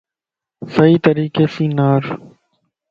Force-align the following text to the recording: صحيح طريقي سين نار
صحيح 0.73 0.97
طريقي 1.05 1.45
سين 1.53 1.75
نار 1.75 2.03